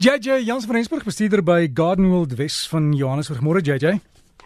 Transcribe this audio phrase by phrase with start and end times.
[0.00, 3.40] JJ Jans van Rensburg bestuurder by Gardenwold Wes van Johannesburg.
[3.42, 3.96] Môre JJ.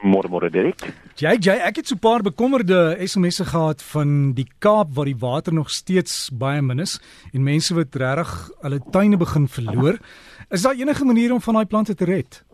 [0.00, 0.80] Môre môre Dirk.
[1.20, 5.52] JJ, ek het so 'n paar bekommerde SMS'e gehad van die Kaap waar die water
[5.52, 6.96] nog steeds baie min is
[7.34, 10.00] en mense wat regtig hulle tuine begin verloor.
[10.48, 12.44] Is daar enige manier om van daai plante te red?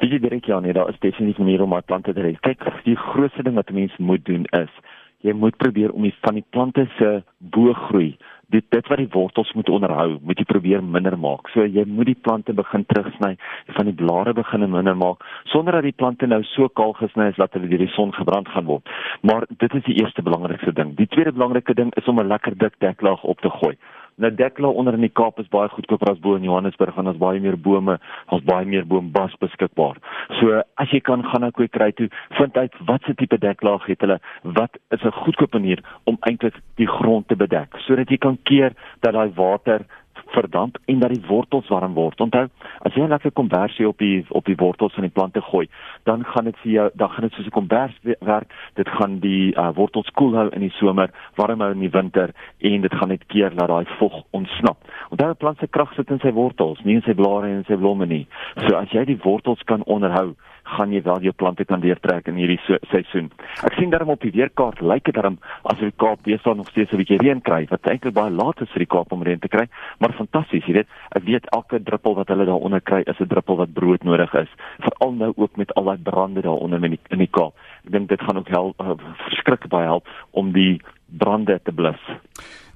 [0.00, 2.40] Dis direk ja, nee, daar is definitief 'n manier om daai plante te red.
[2.40, 4.72] Kyk, die grootste ding wat 'n mens moet doen is
[5.20, 8.16] jy moet probeer om die van die plante se bo groei
[8.50, 11.48] dit dit wat die wortels moet onderhou, moet jy probeer minder maak.
[11.54, 13.36] So jy moet die plante begin terugsny,
[13.76, 17.38] van die blare begin minder maak sonder dat die plante nou so kaal gesny is
[17.40, 18.90] dat hulle deur die son gebrand gaan word.
[19.26, 20.94] Maar dit is die eerste belangrikste ding.
[20.96, 23.76] Die tweede belangrike ding is om 'n lekker dik deklaag op te gooi.
[24.20, 27.20] Nou dekla onder in die Kaap is baie goedkoper as bo in Johannesburg en ons
[27.20, 27.96] baie meer bome,
[28.28, 29.96] ons baie meer boombas beskikbaar.
[30.40, 34.04] So as jy kan gaan na kwekery toe, vind uit wat se tipe deklaag het
[34.04, 38.38] hulle, wat is 'n goedkoop manier om eintlik die grond te bedek sodat jy kan
[38.44, 39.86] keer dat daai water
[40.30, 42.20] verdamp en dat die wortels warm word.
[42.20, 42.46] Onthou,
[42.86, 45.68] as jy 'n lekker kombersie op die op die wortels van die plante gooi,
[46.04, 48.52] dan gaan dit vir jou, dan gaan dit soos 'n kombers werk.
[48.74, 52.30] Dit gaan die uh, wortels koel hou in die somer, warm hou in die winter
[52.58, 54.78] en dit gaan net keer dat daai vog ontsnap.
[55.10, 57.76] Onthou, 'n plant se krag sit in sy wortels, nie in sy blare en sy
[57.76, 58.26] blomme nie.
[58.66, 60.34] So as jy die wortels kan onderhou,
[60.76, 63.30] gaan jy wel jou plante kan deurtrek in hierdie so, seisoen.
[63.66, 65.38] Ek sien daarom op die weerkaart lyk dit daarom
[65.70, 68.70] as die Kaap besig nog steeds 'n bietjie reën kry, wat eintlik baie laat is
[68.72, 69.66] vir die Kaap om reën te kry,
[69.98, 70.88] maar fantasties, jy weet.
[71.16, 74.48] Ek weet elke druppel wat hulle daaronder kry is 'n druppel wat brood nodig is,
[74.78, 77.54] veral nou ook met al daai brande daaronder in die, in die Kaap.
[77.84, 78.94] Ek dink dit gaan ook help uh,
[79.26, 82.00] verskriklik baie help om die brande te blus.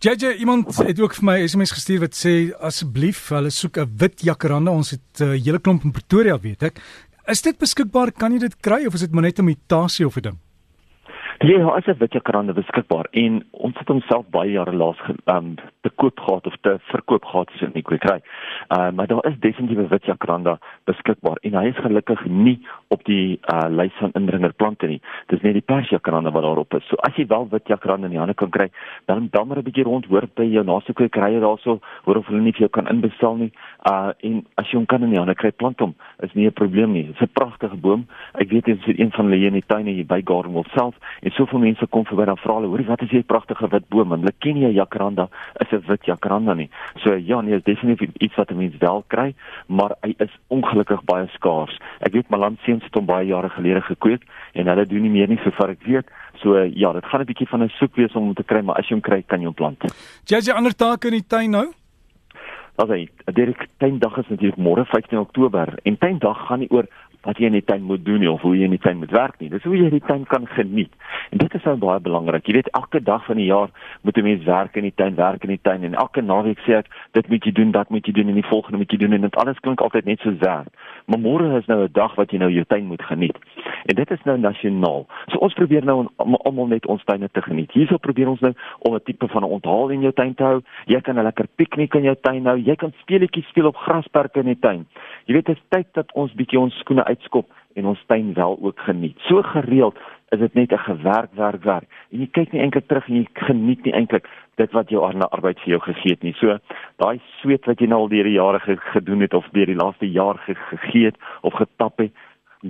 [0.04, 4.20] JJ iemand het ook vir my SMS gestuur wat sê asseblief hulle soek 'n wit
[4.20, 6.80] jacaranda ons het 'n uh, hele klomp in Pretoria weet ek
[7.24, 8.12] Is dit beskikbaar?
[8.12, 10.38] Kan jy dit kry of is dit maar net 'n mutasie of 'n ding?
[11.44, 15.90] Ja, hy 'n witjie krande beskikbaar en ons het homself baie jare laas um, te
[16.00, 18.20] koop gehad of te verkoop gehad as ek nie kry.
[18.72, 22.56] Uh maar daar is definitief witjie krande beskikbaar en hy is gelukkig nie
[22.88, 25.00] op die uh lys van indringerplante nie.
[25.28, 26.86] Dis net die persia krande wat daarop is.
[26.88, 28.70] So as jy wel witjie krande in die hande kan kry,
[29.04, 32.40] dan dan maar 'n bietjie rond hoor by jou naaste kwekerye daarso, hoor of hulle
[32.40, 33.52] nie vir jou kan inbestel nie.
[33.90, 35.94] Uh en as jy hom kan in die hande kry, plant hom.
[36.22, 37.06] Is nie 'n probleem nie.
[37.12, 38.06] Dis 'n pragtige boom.
[38.32, 40.94] Ek weet dit is een van hulle hier in die tuine hier by Gardenwell self
[41.34, 44.18] soveel mense kom verby dan vra hulle, "Hoerie, wat is hierdie pragtige wit boom?" En
[44.18, 45.28] hulle ken nie 'n jacaranda
[45.60, 46.70] is 'n wit jacaranda nie.
[47.02, 49.34] So ja, nee, is definitief iets wat 'n mens wel kry,
[49.66, 51.78] maar hy is ongelukkig baie skaars.
[52.00, 54.22] Ek weet Malan seuns het hom baie jare gelede gekweek
[54.52, 56.06] en hulle doen nie meer nie sover ek weet.
[56.42, 58.76] So ja, dit gaan 'n bietjie van 'n soek wees om hom te kry, maar
[58.76, 59.82] as jy hom kry, kan jy hom plant.
[60.26, 61.72] Jy het jy ander take in die tuin nou?
[62.76, 66.88] Okay, die tuindag is natuurlik môre 15 Oktober en tuindag gaan nie oor
[67.24, 69.12] wat jy in die tuin moet doen nie of hoe jy in die tuin moet
[69.14, 69.48] werk nie.
[69.52, 70.92] Dis hoe jy die tuin kan geniet.
[71.30, 72.46] En dit is nou baie belangrik.
[72.46, 73.70] Jy weet elke dag van die jaar
[74.02, 76.78] moet 'n mens werk in die tuin, werk in die tuin en elke naweek sê
[76.78, 79.12] ek dit moet jy doen, dat moet jy doen en die volgende moet jy doen
[79.12, 80.68] en dit alles klink altyd net so werk.
[81.06, 83.38] Maar môre is nou 'n dag wat jy nou jou tuin moet geniet.
[83.84, 85.06] En dit is nou nasionaal.
[85.26, 87.72] So ons probeer nou almal net ons tuine te geniet.
[87.76, 90.60] Hierso probeer ons nou om 'n tipe van 'n onthaal in jou tuin te hou.
[90.86, 92.58] Jy kan 'n lekker piknik in jou tuin hou.
[92.58, 94.86] Jy kan speletjies speel op grasperke in die tuin.
[95.26, 98.58] Jy weet dit is tyd dat ons bietjie ons skoene uitskop en ons tuin wel
[98.60, 99.18] ook geniet.
[99.18, 101.88] So gereeld is dit net 'n gewerk werk werk.
[102.12, 105.28] En jy kyk nie eintlik terug en jy geniet nie eintlik dit wat jou arme
[105.28, 106.34] arbeid vir jou gegee het nie.
[106.38, 106.58] So
[106.96, 108.60] daai sweet wat jy nou al deur die jare
[108.92, 112.12] gedoen het of deur die laaste jaar gegee het of getap het,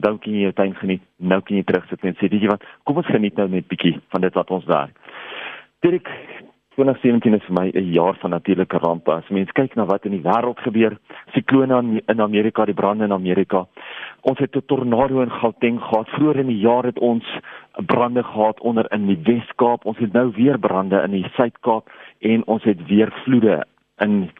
[0.00, 1.03] dan kan jy jou tuin geniet.
[1.19, 2.65] Nou kan jy terugsit en sê, "Weet jy wat?
[2.84, 4.97] Kom ons geniet nou net bietjie van dit wat ons werk."
[5.81, 6.09] Dirk
[6.75, 9.12] 2017 is vir my 'n jaar van natuurlike rampe.
[9.12, 10.99] As mens kyk na wat in die wêreld gebeur,
[11.32, 13.66] siklone in Amerika, die brande in Amerika.
[14.22, 16.09] Ons het 'n tornado in Gauteng gehad.
[16.09, 17.25] Vroeër in die jaar het ons
[17.87, 19.84] brande gehad onder in die Wes-Kaap.
[19.84, 21.91] Ons het nou weer brande in die Suid-Kaap
[22.21, 23.65] en ons het weer vloede
[23.99, 24.31] in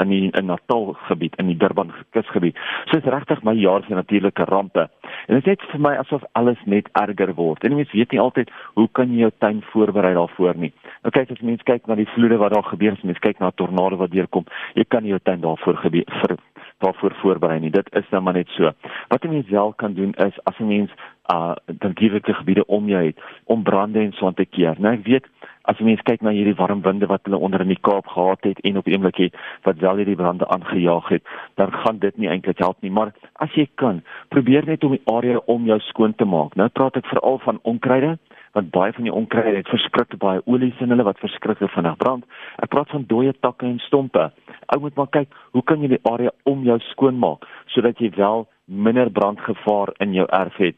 [0.00, 2.56] in die in Natal gebied in die Durban kusgebied.
[2.90, 4.88] So is regtig my jaar van natuurlike rampe.
[5.26, 7.64] En dit is net vir my asof alles net erger word.
[7.64, 10.72] En mense weet nie altyd hoe kan jy jou tuin voorberei daarvoor nie.
[11.02, 13.50] Nou kyk as mense kyk na die vloede wat daar gebeur, as mense kyk na
[13.50, 16.36] tornado wat deurkom, jy kan jou tuin daarvoor gebeur vir
[16.82, 17.70] daarvoor voorberei nie.
[17.70, 18.70] Dit is nou maar net so.
[19.08, 20.90] Wat 'n mens wel kan doen is as 'n mens
[21.32, 24.74] uh natuurlike gebiede om jou het om brande en so aan te keer.
[24.78, 25.26] Nou ek weet
[25.70, 28.42] as jy mens kyk na hierdie warm winde wat hulle onder in die Kaap gehad
[28.48, 29.18] het en op eendag
[29.62, 31.22] wat wel hierdie brande aangejaag het,
[31.54, 35.04] dan gaan dit nie eintlik help nie, maar as jy kan, probeer net om die
[35.06, 36.56] area om jou skoon te maak.
[36.56, 38.16] Nou praat ek veral van onkruide
[38.52, 42.26] want baie van die onkruide het verskriklik baie olies in hulle wat verskriklik vinnig brand.
[42.60, 44.26] Ek praat van dooie takke en stompe.
[44.74, 48.10] Ou moet maar kyk, hoe kan jy die area om jou skoon maak sodat jy
[48.18, 50.76] wel minder brandgevaar in jou erf het.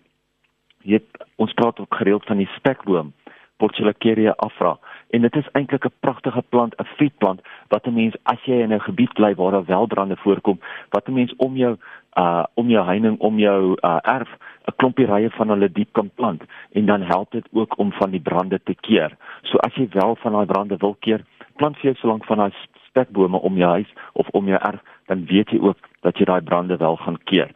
[0.87, 1.01] Jy
[1.43, 3.11] ons praat ook gereeld van die spekboom
[3.56, 4.79] Portulacaria afra.
[5.11, 8.73] En dit is eintlik 'n pragtige plant, 'n vetplant wat 'n mens as jy in
[8.73, 10.61] 'n gebied bly waar daar wel brande voorkom,
[10.91, 11.77] wat 'n mens om jou
[12.15, 14.31] uh om jou heining, om jou uh erf
[14.67, 16.43] 'n klompie rye van hulle diep kan plant
[16.73, 19.17] en dan help dit ook om van die brande te keer.
[19.43, 21.25] So as jy wel van daai brande wil keer,
[21.57, 22.53] plant vir jou so lank van daai
[22.89, 26.43] spekbome om jou huis of om jou erf, dan weet jy ook dat jy daai
[26.43, 27.50] brande wel gaan keer.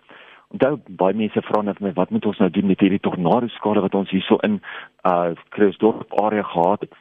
[0.49, 3.83] Onthou baie mense vra net my wat moet ons nou doen met hierdie tornado skade
[3.85, 4.61] wat ons hierso in
[5.11, 6.95] uh Kruisdorp area gehad het.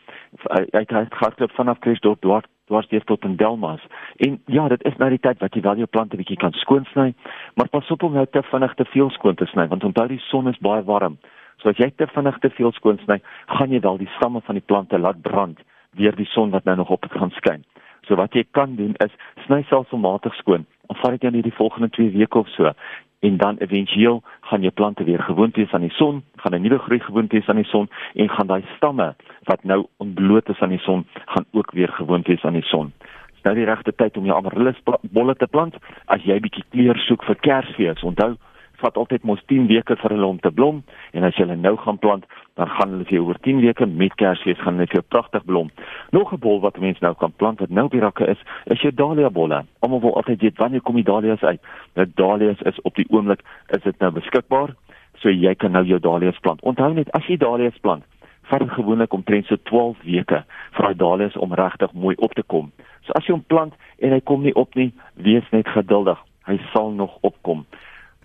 [0.76, 3.84] Ek het gehardloop vanaf Kruisdorp dwars dwars deur tot in Delmas.
[4.18, 7.14] En ja, dit is nou die tyd wat jy wel jou plante bietjie kan skoonsny,
[7.56, 10.20] maar pas op om nou te vinnig te veel skoon te sny want onthou die
[10.28, 11.16] son is baie warm.
[11.64, 13.22] So as jy te vinnig te veel skoonsny,
[13.56, 15.64] gaan jy wel die stamme van die plante laat brand
[15.96, 17.64] deur die son wat nou nog op het gaan skyn.
[18.08, 19.12] So wat jy kan doen is
[19.46, 20.66] sny selfsmatig skoon.
[20.88, 22.72] Of vat dit jou net die volgende 2 weke of so
[23.20, 26.78] en dan éventueel gaan jou plante weer gewoond wees aan die son, gaan 'n nuwe
[26.78, 30.70] groei gewoond wees aan die son en gaan daai stamme wat nou ontbloot is aan
[30.70, 32.94] die son, gaan ook weer gewoond wees aan die son.
[33.34, 35.76] Dis nou die regte tyd om jou amaryllis bolle te plant
[36.06, 38.04] as jy bietjie kleur soek vir Kersfees.
[38.04, 38.36] Onthou,
[38.82, 40.84] vat altyd mos 10 weke vir hulle om te blom
[41.14, 42.26] en as jy hulle nou gaan plant,
[42.58, 45.72] dan gaan hulle vir oor 10 weke met Kersfees gaan hulle vir pragtig blom.
[46.12, 48.82] Nog 'n bol wat mense nou kan plant wat nou op die rakke is, is
[48.82, 49.66] jou dahlia bolle.
[49.80, 51.62] Almal wil altyd weet wanneer kom die dahlias uit?
[51.96, 54.76] Nou dahlias is op die oomblik is dit nou beskikbaar,
[55.18, 56.62] so jy kan nou jou dahlias plant.
[56.62, 58.04] Onthou net as jy dahlias plant,
[58.50, 62.44] vat dit gewoonlik omtrent so 12 weke vir daai dahlias om regtig mooi op te
[62.44, 62.72] kom.
[63.08, 66.20] So as jy hom plant en hy kom nie op nie, wees net geduldig.
[66.48, 67.66] Hy sal nog opkom.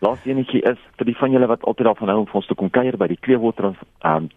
[0.02, 2.56] Laaste enetjie is vir die van julle wat altyd daarvan hou om vir ons te
[2.58, 3.68] kom kuier by die Clearwater
[4.02, 4.30] um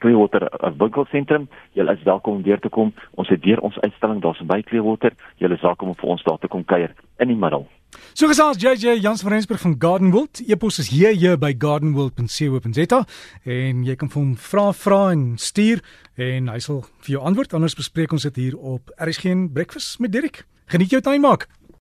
[0.00, 1.44] Clearwater uh, winkelsentrum.
[1.76, 2.90] Julle is welkom om weer te kom.
[3.20, 5.12] Ons het weer ons uitstalling daar's by Clearwater.
[5.38, 7.68] Julle is welkom om vir ons daar te kom kuier in die middel.
[8.16, 10.42] So gesels JJ Jans van Rensburg van Gardenwold.
[10.48, 13.04] Epos is hier hier by gardenwold.co.za
[13.44, 15.84] en jy kan vir hom vra vra en stuur
[16.18, 17.54] en hy sal vir jou antwoord.
[17.60, 20.46] Anders bespreek ons dit hier op RSG Breakfast met Dirk.
[20.70, 21.46] Geniet jou tuin maak.